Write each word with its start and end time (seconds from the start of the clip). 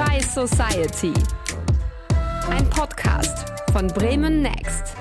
Shy 0.00 0.22
Society. 0.22 1.12
Ein 2.48 2.70
Podcast 2.70 3.52
von 3.70 3.86
Bremen 3.88 4.40
Next. 4.40 4.96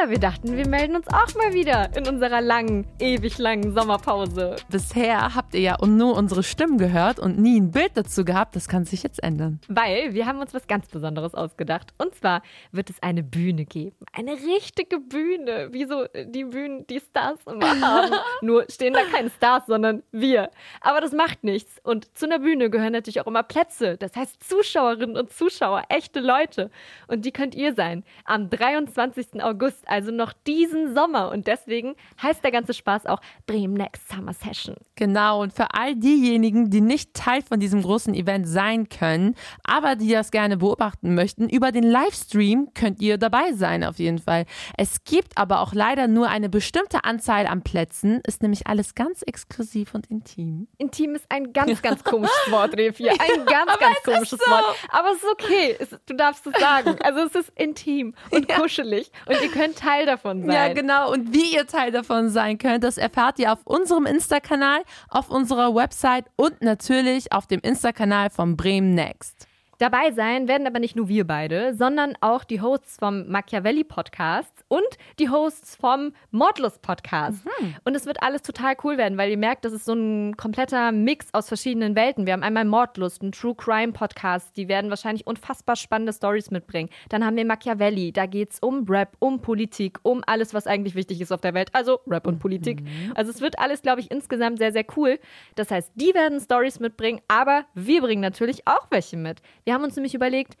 Ja, 0.00 0.08
wir 0.08 0.18
dachten, 0.18 0.56
wir 0.56 0.66
melden 0.66 0.96
uns 0.96 1.08
auch 1.08 1.34
mal 1.34 1.52
wieder 1.52 1.94
in 1.94 2.06
unserer 2.06 2.40
langen, 2.40 2.86
ewig 3.00 3.36
langen 3.38 3.74
Sommerpause. 3.74 4.56
Bisher 4.70 5.34
habt 5.34 5.54
ihr 5.54 5.60
ja 5.60 5.76
nur 5.84 6.16
unsere 6.16 6.42
Stimmen 6.42 6.78
gehört 6.78 7.18
und 7.18 7.38
nie 7.38 7.60
ein 7.60 7.70
Bild 7.70 7.90
dazu 7.94 8.24
gehabt. 8.24 8.56
Das 8.56 8.66
kann 8.66 8.86
sich 8.86 9.02
jetzt 9.02 9.22
ändern. 9.22 9.60
Weil 9.68 10.14
wir 10.14 10.24
haben 10.24 10.38
uns 10.38 10.54
was 10.54 10.66
ganz 10.66 10.88
Besonderes 10.88 11.34
ausgedacht. 11.34 11.92
Und 11.98 12.14
zwar 12.14 12.42
wird 12.72 12.88
es 12.88 13.02
eine 13.02 13.22
Bühne 13.22 13.66
geben. 13.66 13.96
Eine 14.12 14.32
richtige 14.32 15.00
Bühne. 15.00 15.68
Wie 15.72 15.84
so 15.84 16.06
die 16.14 16.44
Bühnen, 16.44 16.86
die 16.86 17.00
Stars 17.00 17.40
immer 17.46 17.80
haben. 17.82 18.14
Nur 18.40 18.64
stehen 18.70 18.94
da 18.94 19.00
keine 19.12 19.28
Stars, 19.28 19.66
sondern 19.66 20.02
wir. 20.12 20.50
Aber 20.80 21.02
das 21.02 21.12
macht 21.12 21.44
nichts. 21.44 21.78
Und 21.82 22.16
zu 22.16 22.24
einer 22.24 22.38
Bühne 22.38 22.70
gehören 22.70 22.92
natürlich 22.92 23.20
auch 23.20 23.26
immer 23.26 23.42
Plätze. 23.42 23.98
Das 23.98 24.16
heißt 24.16 24.42
Zuschauerinnen 24.42 25.18
und 25.18 25.30
Zuschauer, 25.30 25.82
echte 25.90 26.20
Leute. 26.20 26.70
Und 27.06 27.26
die 27.26 27.32
könnt 27.32 27.54
ihr 27.54 27.74
sein. 27.74 28.02
Am 28.24 28.48
23. 28.48 29.42
August 29.42 29.89
also 29.90 30.10
noch 30.10 30.32
diesen 30.46 30.94
Sommer. 30.94 31.30
Und 31.30 31.46
deswegen 31.46 31.94
heißt 32.22 32.42
der 32.44 32.50
ganze 32.50 32.74
Spaß 32.74 33.06
auch 33.06 33.20
Bremen 33.46 33.74
Next 33.74 34.08
Summer 34.08 34.32
Session. 34.32 34.76
Genau, 34.96 35.42
und 35.42 35.52
für 35.52 35.72
all 35.74 35.96
diejenigen, 35.96 36.70
die 36.70 36.80
nicht 36.80 37.14
Teil 37.14 37.42
von 37.42 37.60
diesem 37.60 37.82
großen 37.82 38.14
Event 38.14 38.46
sein 38.46 38.88
können, 38.88 39.34
aber 39.64 39.96
die 39.96 40.10
das 40.10 40.30
gerne 40.30 40.56
beobachten 40.56 41.14
möchten, 41.14 41.48
über 41.48 41.72
den 41.72 41.84
Livestream 41.84 42.68
könnt 42.74 43.00
ihr 43.00 43.18
dabei 43.18 43.52
sein, 43.52 43.84
auf 43.84 43.98
jeden 43.98 44.18
Fall. 44.18 44.44
Es 44.76 45.04
gibt 45.04 45.38
aber 45.38 45.60
auch 45.60 45.72
leider 45.72 46.06
nur 46.06 46.28
eine 46.28 46.48
bestimmte 46.48 47.04
Anzahl 47.04 47.46
an 47.46 47.62
Plätzen, 47.62 48.20
ist 48.26 48.42
nämlich 48.42 48.66
alles 48.66 48.94
ganz 48.94 49.22
exklusiv 49.22 49.94
und 49.94 50.06
intim. 50.06 50.68
Intim 50.78 51.14
ist 51.14 51.26
ein 51.28 51.52
ganz, 51.52 51.82
ganz 51.82 52.04
komisches 52.04 52.50
Wort, 52.50 52.76
Refi. 52.76 53.08
Ein 53.08 53.44
ganz, 53.46 53.78
ganz 53.78 54.02
komisches 54.04 54.38
so. 54.38 54.50
Wort. 54.50 54.76
Aber 54.90 55.10
es 55.10 55.16
ist 55.18 55.30
okay. 55.30 55.76
Es, 55.78 55.88
du 56.06 56.14
darfst 56.14 56.46
es 56.46 56.58
sagen. 56.60 56.96
Also 57.02 57.20
es 57.20 57.34
ist 57.34 57.52
intim 57.56 58.14
und 58.30 58.48
ja. 58.50 58.60
kuschelig. 58.60 59.10
Und 59.26 59.40
ihr 59.42 59.50
könnt 59.50 59.79
Teil 59.80 60.06
davon 60.06 60.44
sein. 60.44 60.54
Ja, 60.54 60.72
genau. 60.72 61.10
Und 61.12 61.32
wie 61.32 61.54
ihr 61.54 61.66
Teil 61.66 61.90
davon 61.90 62.28
sein 62.28 62.58
könnt, 62.58 62.84
das 62.84 62.98
erfahrt 62.98 63.38
ihr 63.38 63.52
auf 63.52 63.60
unserem 63.64 64.06
Insta-Kanal, 64.06 64.82
auf 65.08 65.30
unserer 65.30 65.74
Website 65.74 66.26
und 66.36 66.62
natürlich 66.62 67.32
auf 67.32 67.46
dem 67.46 67.60
Insta-Kanal 67.60 68.30
von 68.30 68.56
Bremen 68.56 68.94
Next. 68.94 69.49
Dabei 69.80 70.10
sein 70.10 70.46
werden 70.46 70.66
aber 70.66 70.78
nicht 70.78 70.94
nur 70.94 71.08
wir 71.08 71.26
beide, 71.26 71.72
sondern 71.72 72.12
auch 72.20 72.44
die 72.44 72.60
Hosts 72.60 72.98
vom 72.98 73.26
Machiavelli 73.28 73.82
Podcast 73.82 74.62
und 74.68 74.84
die 75.18 75.30
Hosts 75.30 75.74
vom 75.76 76.12
Mordlust 76.30 76.82
Podcast. 76.82 77.46
Mhm. 77.46 77.76
Und 77.84 77.94
es 77.94 78.04
wird 78.04 78.22
alles 78.22 78.42
total 78.42 78.74
cool 78.84 78.98
werden, 78.98 79.16
weil 79.16 79.30
ihr 79.30 79.38
merkt, 79.38 79.64
das 79.64 79.72
ist 79.72 79.86
so 79.86 79.94
ein 79.94 80.36
kompletter 80.36 80.92
Mix 80.92 81.28
aus 81.32 81.48
verschiedenen 81.48 81.96
Welten. 81.96 82.26
Wir 82.26 82.34
haben 82.34 82.42
einmal 82.42 82.66
Mordlust, 82.66 83.22
einen 83.22 83.32
True 83.32 83.54
Crime 83.54 83.94
Podcast, 83.94 84.54
die 84.58 84.68
werden 84.68 84.90
wahrscheinlich 84.90 85.26
unfassbar 85.26 85.76
spannende 85.76 86.12
Stories 86.12 86.50
mitbringen. 86.50 86.90
Dann 87.08 87.24
haben 87.24 87.36
wir 87.36 87.46
Machiavelli, 87.46 88.12
da 88.12 88.26
geht 88.26 88.52
es 88.52 88.58
um 88.58 88.84
Rap, 88.86 89.16
um 89.18 89.40
Politik, 89.40 89.98
um 90.02 90.22
alles, 90.26 90.52
was 90.52 90.66
eigentlich 90.66 90.94
wichtig 90.94 91.22
ist 91.22 91.32
auf 91.32 91.40
der 91.40 91.54
Welt. 91.54 91.70
Also 91.72 92.00
Rap 92.06 92.26
und 92.26 92.38
Politik. 92.38 92.82
Mhm. 92.82 93.14
Also 93.14 93.30
es 93.30 93.40
wird 93.40 93.58
alles, 93.58 93.80
glaube 93.80 94.00
ich, 94.00 94.10
insgesamt 94.10 94.58
sehr, 94.58 94.72
sehr 94.72 94.84
cool. 94.98 95.18
Das 95.54 95.70
heißt, 95.70 95.92
die 95.94 96.12
werden 96.12 96.38
Stories 96.38 96.80
mitbringen, 96.80 97.22
aber 97.28 97.64
wir 97.72 98.02
bringen 98.02 98.20
natürlich 98.20 98.66
auch 98.66 98.86
welche 98.90 99.16
mit. 99.16 99.40
Wir 99.69 99.69
wir 99.70 99.74
haben 99.74 99.84
uns 99.84 99.94
nämlich 99.94 100.16
überlegt, 100.16 100.56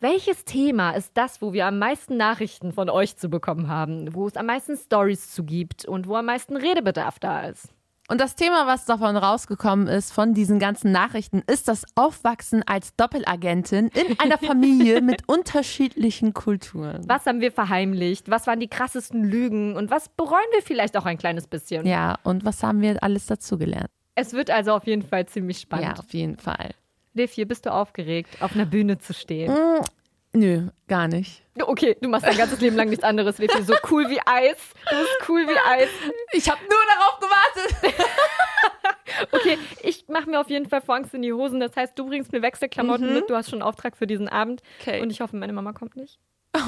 welches 0.00 0.44
Thema 0.44 0.90
ist 0.90 1.12
das, 1.14 1.40
wo 1.40 1.52
wir 1.52 1.66
am 1.66 1.78
meisten 1.78 2.16
Nachrichten 2.16 2.72
von 2.72 2.90
euch 2.90 3.16
zu 3.16 3.28
bekommen 3.28 3.68
haben, 3.68 4.12
wo 4.12 4.26
es 4.26 4.36
am 4.36 4.46
meisten 4.46 4.76
Stories 4.76 5.30
zu 5.30 5.44
gibt 5.44 5.84
und 5.84 6.08
wo 6.08 6.16
am 6.16 6.26
meisten 6.26 6.56
Redebedarf 6.56 7.20
da 7.20 7.42
ist? 7.42 7.68
Und 8.08 8.20
das 8.20 8.34
Thema, 8.34 8.66
was 8.66 8.86
davon 8.86 9.16
rausgekommen 9.16 9.86
ist, 9.86 10.12
von 10.12 10.34
diesen 10.34 10.58
ganzen 10.58 10.90
Nachrichten, 10.90 11.44
ist 11.46 11.68
das 11.68 11.84
Aufwachsen 11.94 12.64
als 12.66 12.96
Doppelagentin 12.96 13.86
in 13.86 14.18
einer 14.18 14.38
Familie 14.44 15.00
mit 15.00 15.28
unterschiedlichen 15.28 16.34
Kulturen. 16.34 17.08
Was 17.08 17.26
haben 17.26 17.40
wir 17.40 17.52
verheimlicht? 17.52 18.30
Was 18.30 18.48
waren 18.48 18.58
die 18.58 18.66
krassesten 18.66 19.22
Lügen? 19.22 19.76
Und 19.76 19.92
was 19.92 20.08
bereuen 20.08 20.50
wir 20.54 20.62
vielleicht 20.62 20.96
auch 20.96 21.06
ein 21.06 21.18
kleines 21.18 21.46
bisschen? 21.46 21.86
Ja, 21.86 22.18
und 22.24 22.44
was 22.44 22.64
haben 22.64 22.80
wir 22.80 23.00
alles 23.00 23.26
dazugelernt? 23.26 23.90
Es 24.16 24.32
wird 24.32 24.50
also 24.50 24.72
auf 24.72 24.88
jeden 24.88 25.02
Fall 25.02 25.26
ziemlich 25.26 25.60
spannend. 25.60 25.98
Ja, 25.98 26.02
auf 26.02 26.12
jeden 26.12 26.36
Fall. 26.36 26.70
Levje, 27.14 27.46
bist 27.46 27.66
du 27.66 27.72
aufgeregt, 27.72 28.40
auf 28.40 28.54
einer 28.54 28.66
Bühne 28.66 28.98
zu 28.98 29.12
stehen? 29.12 29.52
Mm, 29.52 29.82
nö, 30.32 30.68
gar 30.88 31.08
nicht. 31.08 31.42
Okay, 31.60 31.96
du 32.00 32.08
machst 32.08 32.26
dein 32.26 32.36
ganzes 32.36 32.60
Leben 32.60 32.76
lang 32.76 32.88
nichts 32.88 33.04
anderes, 33.04 33.38
Levje. 33.38 33.62
So 33.64 33.74
cool 33.90 34.08
wie 34.08 34.20
Eis. 34.24 34.56
Du 34.88 34.96
bist 34.96 35.28
cool 35.28 35.46
wie 35.46 35.58
Eis. 35.58 35.88
Ich 36.32 36.48
habe 36.48 36.60
nur 36.60 36.78
darauf 36.96 37.20
gewartet. 37.20 37.94
okay, 39.32 39.58
ich 39.82 40.06
mache 40.08 40.30
mir 40.30 40.40
auf 40.40 40.48
jeden 40.50 40.68
Fall 40.68 40.80
vor 40.80 40.94
Angst 40.94 41.14
in 41.14 41.22
die 41.22 41.32
Hosen. 41.32 41.60
Das 41.60 41.76
heißt, 41.76 41.98
du 41.98 42.06
bringst 42.06 42.32
mir 42.32 42.42
Wechselklamotten 42.42 43.08
mhm. 43.08 43.14
mit. 43.14 43.30
Du 43.30 43.36
hast 43.36 43.50
schon 43.50 43.60
einen 43.60 43.68
Auftrag 43.68 43.96
für 43.96 44.06
diesen 44.06 44.28
Abend. 44.28 44.62
Okay. 44.80 45.00
Und 45.02 45.10
ich 45.10 45.20
hoffe, 45.20 45.36
meine 45.36 45.52
Mama 45.52 45.72
kommt 45.72 45.96
nicht. 45.96 46.18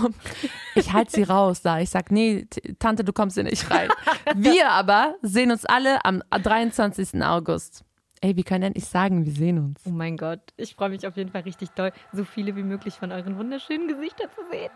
Ich 0.75 0.93
halte 0.93 1.13
sie 1.13 1.23
raus 1.23 1.61
da. 1.63 1.81
Ich 1.81 1.91
sag, 1.91 2.11
nee, 2.11 2.47
Tante, 2.79 3.05
du 3.05 3.13
kommst 3.13 3.35
hier 3.35 3.45
nicht 3.45 3.71
rein. 3.71 3.91
Wir 4.35 4.71
aber 4.71 5.17
sehen 5.23 5.51
uns 5.51 5.67
alle 5.67 6.05
am 6.05 6.23
23. 6.31 7.23
August. 7.23 7.85
Ey, 8.25 8.37
wir 8.37 8.45
können 8.45 8.63
endlich 8.63 8.85
sagen, 8.85 9.27
wir 9.27 9.33
sehen 9.33 9.59
uns. 9.59 9.81
Oh 9.85 9.91
mein 9.91 10.17
Gott, 10.17 10.39
ich 10.57 10.77
freue 10.77 10.91
mich 10.91 11.05
auf 11.09 11.17
jeden 11.17 11.31
Fall 11.31 11.43
richtig 11.43 11.71
doll, 11.71 11.91
so 12.13 12.25
viele 12.25 12.55
wie 12.55 12.63
möglich 12.63 12.95
von 12.95 13.11
euren 13.11 13.37
wunderschönen 13.37 13.89
Gesichtern 13.89 14.29
zu 14.33 14.43
sehen. 14.49 14.71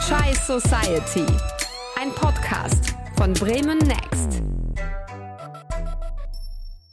Shy 0.00 0.34
Society, 0.34 1.24
ein 2.00 2.10
Podcast 2.16 2.96
von 3.16 3.32
Bremen 3.34 3.78
Next. 3.78 4.42